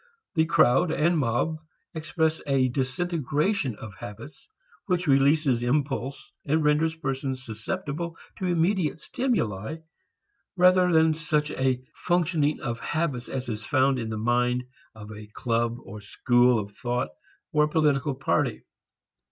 The 0.33 0.45
crowd 0.47 0.89
and 0.89 1.15
mob 1.19 1.59
express 1.93 2.41
a 2.47 2.69
disintegration 2.69 3.75
of 3.75 3.93
habits 3.99 4.49
which 4.87 5.05
releases 5.05 5.61
impulse 5.61 6.33
and 6.43 6.63
renders 6.63 6.95
persons 6.95 7.43
susceptible 7.45 8.17
to 8.39 8.47
immediate 8.47 8.99
stimuli, 8.99 9.77
rather 10.57 10.91
than 10.91 11.13
such 11.13 11.51
a 11.51 11.83
functioning 11.93 12.61
of 12.61 12.79
habits 12.79 13.29
as 13.29 13.47
is 13.47 13.63
found 13.63 13.99
in 13.99 14.09
the 14.09 14.17
mind 14.17 14.63
of 14.95 15.11
a 15.11 15.27
club 15.35 15.77
or 15.83 16.01
school 16.01 16.57
of 16.57 16.71
thought 16.75 17.09
or 17.51 17.65
a 17.65 17.69
political 17.69 18.15
party. 18.15 18.63